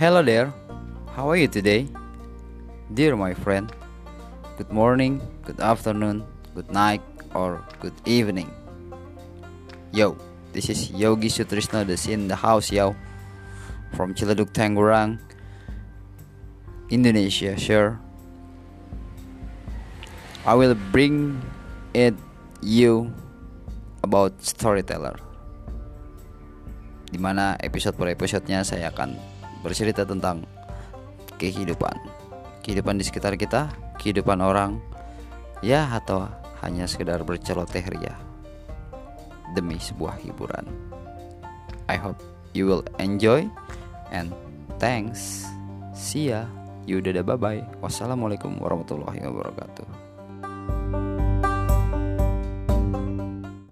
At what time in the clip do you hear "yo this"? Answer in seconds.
9.92-10.72